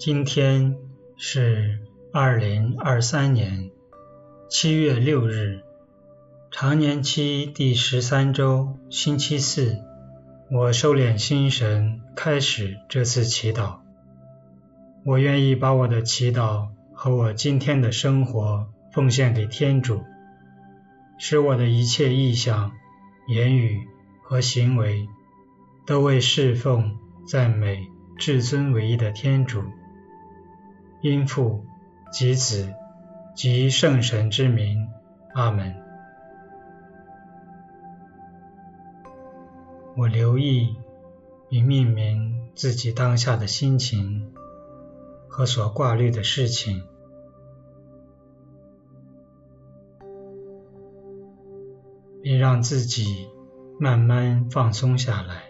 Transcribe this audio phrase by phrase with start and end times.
[0.00, 0.78] 今天
[1.18, 1.78] 是
[2.10, 3.70] 二零二三年
[4.48, 5.60] 七月六日，
[6.50, 9.76] 常年期第十三周，星期四。
[10.50, 13.80] 我收敛心神，开始这次祈祷。
[15.04, 20.02] 我愿意把我的祈祷和我今天的生活奉献给天主，
[21.18, 22.72] 使我的一切意向、
[23.28, 23.86] 言语
[24.22, 25.06] 和行为
[25.86, 26.96] 都为侍奉、
[27.26, 27.86] 赞美
[28.16, 29.62] 至尊唯一的天主。
[31.02, 31.64] 因父
[32.12, 32.74] 及子
[33.34, 34.88] 及圣神之名，
[35.34, 35.74] 阿门。
[39.96, 40.76] 我留意
[41.48, 44.32] 并命名自己当下的心情
[45.28, 46.82] 和所挂虑的事情，
[52.22, 53.28] 并让自己
[53.78, 55.49] 慢慢放松下来。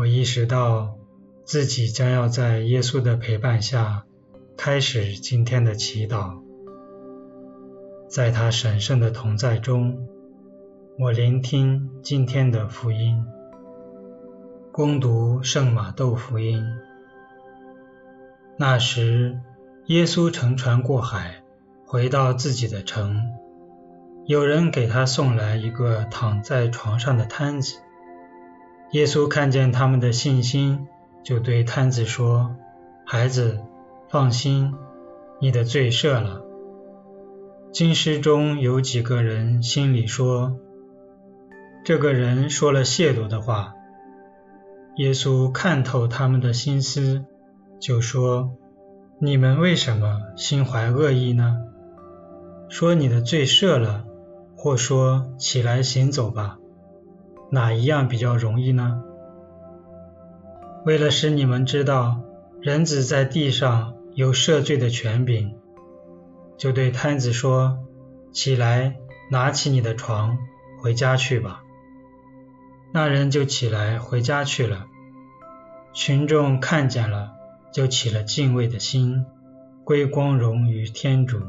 [0.00, 0.96] 我意识到
[1.44, 4.06] 自己将要在耶稣的陪伴下
[4.56, 6.40] 开始今天的祈祷，
[8.08, 10.08] 在他神圣的同在中，
[10.98, 13.22] 我聆听今天的福音，
[14.72, 16.64] 恭读圣马窦福音。
[18.56, 19.38] 那时，
[19.88, 21.42] 耶稣乘船过海，
[21.84, 23.20] 回到自己的城，
[24.24, 27.76] 有人给他送来一个躺在床上的瘫子。
[28.92, 30.88] 耶稣看见他们的信心，
[31.22, 32.56] 就对瘫子说
[33.06, 33.60] ：“孩子，
[34.08, 34.74] 放心，
[35.40, 36.42] 你的罪赦了。”
[37.72, 40.56] 经师中有几个人心里说
[41.84, 43.74] ：“这个人说了亵渎的话。”
[44.98, 47.24] 耶稣看透他们的心思，
[47.78, 48.56] 就说
[49.22, 51.58] ：“你们为什么心怀恶意呢？
[52.68, 54.04] 说你的罪赦了，
[54.56, 56.58] 或说起来行走吧。”
[57.50, 59.02] 哪一样比较容易呢？
[60.84, 62.22] 为了使你们知道
[62.60, 65.56] 人子在地上有赦罪的权柄，
[66.56, 67.78] 就对摊子说
[68.32, 68.96] ：“起来，
[69.30, 70.38] 拿起你的床，
[70.78, 71.62] 回家去吧。”
[72.92, 74.86] 那人就起来回家去了。
[75.92, 77.32] 群众看见了，
[77.72, 79.26] 就起了敬畏的心，
[79.84, 81.40] 归光荣于天主，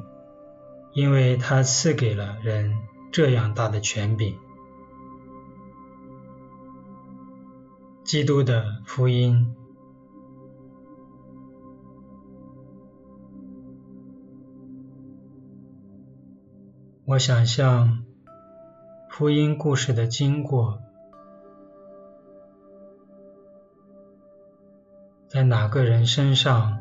[0.93, 2.75] 因为他赐给了人
[3.11, 4.35] 这样大的权柄。
[8.11, 9.55] 基督的福音。
[17.05, 18.03] 我想象
[19.09, 20.81] 福音故事的经过，
[25.29, 26.79] 在哪个人身上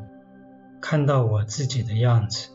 [0.81, 2.49] 看到我自己的样子？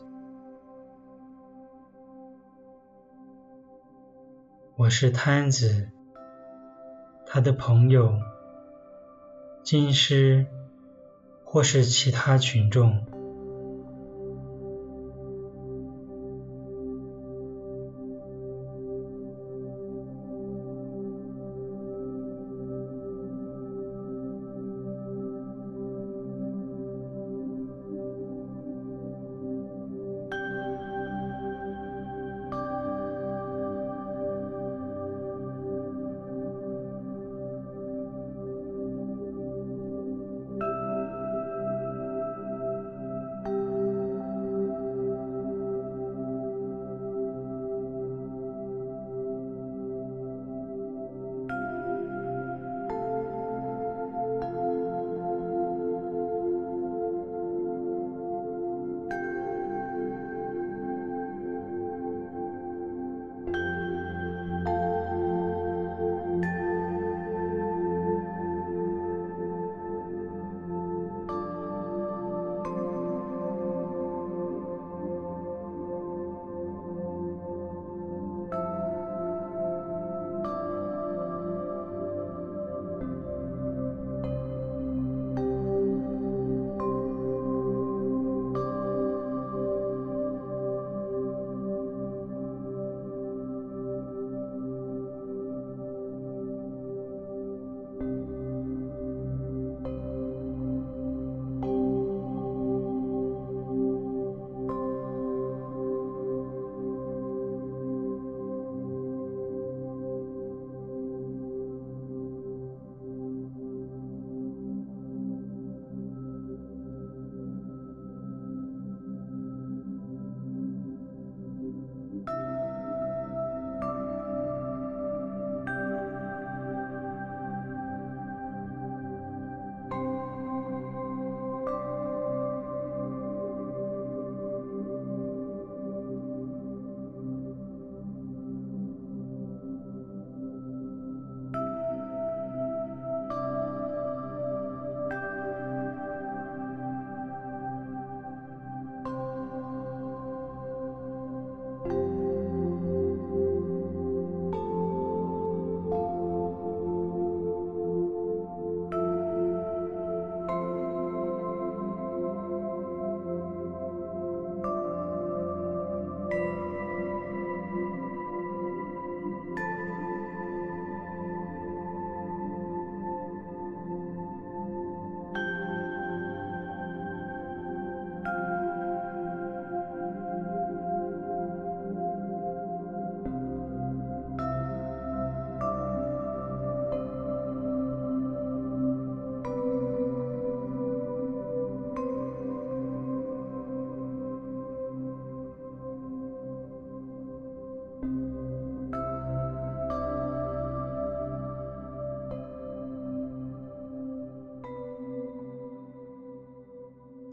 [4.75, 5.89] 我是瘫子，
[7.25, 8.13] 他的朋友。
[9.69, 10.45] 经师，
[11.43, 13.05] 或是其他群众。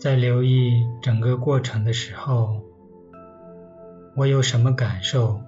[0.05, 2.61] 在留意整个过程的时候，
[4.15, 5.41] 我有什么感受，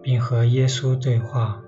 [0.00, 1.62] 并和耶稣对话。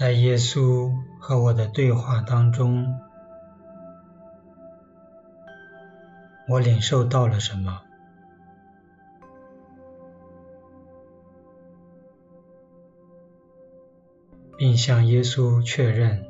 [0.00, 2.98] 在耶稣和我的对话当中，
[6.48, 7.82] 我领受到了什么，
[14.56, 16.29] 并向耶稣确认。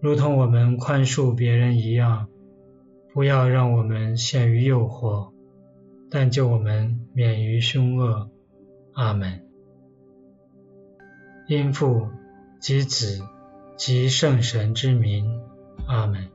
[0.00, 2.28] 如同我们宽恕别人一样。
[3.14, 5.32] 不要让我们陷于诱惑，
[6.08, 8.30] 但救我们免于凶恶。
[8.92, 9.44] 阿门。
[11.48, 12.06] 因父
[12.60, 13.20] 及子
[13.76, 15.40] 及圣神之名。
[15.86, 16.28] 阿门。